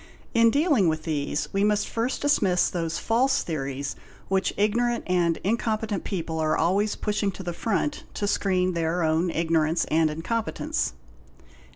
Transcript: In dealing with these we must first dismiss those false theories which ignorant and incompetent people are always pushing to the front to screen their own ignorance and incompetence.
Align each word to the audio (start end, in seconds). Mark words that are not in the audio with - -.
In 0.33 0.49
dealing 0.49 0.87
with 0.87 1.03
these 1.03 1.47
we 1.53 1.63
must 1.63 1.87
first 1.87 2.23
dismiss 2.23 2.71
those 2.71 2.97
false 2.97 3.43
theories 3.43 3.95
which 4.29 4.51
ignorant 4.57 5.03
and 5.05 5.37
incompetent 5.43 6.03
people 6.03 6.39
are 6.39 6.57
always 6.57 6.95
pushing 6.95 7.29
to 7.33 7.43
the 7.43 7.53
front 7.53 8.05
to 8.15 8.25
screen 8.25 8.73
their 8.73 9.03
own 9.03 9.29
ignorance 9.29 9.85
and 9.91 10.09
incompetence. 10.09 10.93